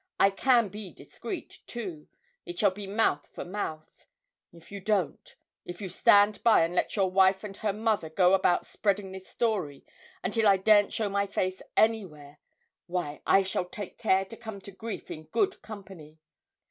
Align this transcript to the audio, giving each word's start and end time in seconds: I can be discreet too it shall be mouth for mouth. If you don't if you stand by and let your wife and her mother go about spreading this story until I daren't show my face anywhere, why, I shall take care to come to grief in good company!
I 0.19 0.31
can 0.31 0.69
be 0.69 0.91
discreet 0.91 1.59
too 1.67 2.07
it 2.43 2.57
shall 2.57 2.71
be 2.71 2.87
mouth 2.87 3.27
for 3.35 3.45
mouth. 3.45 4.07
If 4.51 4.71
you 4.71 4.79
don't 4.81 5.35
if 5.63 5.79
you 5.79 5.89
stand 5.89 6.41
by 6.43 6.63
and 6.65 6.73
let 6.73 6.95
your 6.95 7.11
wife 7.11 7.43
and 7.43 7.55
her 7.57 7.71
mother 7.71 8.09
go 8.09 8.33
about 8.33 8.65
spreading 8.65 9.11
this 9.11 9.27
story 9.27 9.85
until 10.23 10.47
I 10.47 10.57
daren't 10.57 10.91
show 10.91 11.07
my 11.07 11.27
face 11.27 11.61
anywhere, 11.77 12.39
why, 12.87 13.21
I 13.27 13.43
shall 13.43 13.65
take 13.65 13.99
care 13.99 14.25
to 14.25 14.35
come 14.35 14.59
to 14.61 14.71
grief 14.71 15.11
in 15.11 15.25
good 15.25 15.61
company! 15.61 16.17